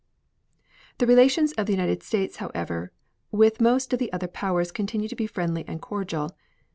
The 0.97 1.05
relations 1.05 1.51
of 1.53 1.67
the 1.67 1.73
United 1.73 2.01
States, 2.01 2.37
however, 2.37 2.91
with 3.29 3.61
most 3.61 3.93
of 3.93 3.99
the 3.99 4.11
other 4.11 4.25
powers 4.27 4.71
continue 4.71 5.07
to 5.07 5.15
be 5.15 5.27
friendly 5.27 5.63
and 5.67 5.79
cordial. 5.79 6.31